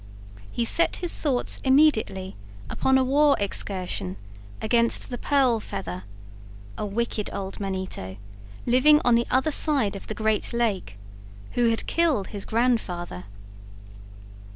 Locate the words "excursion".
3.39-4.17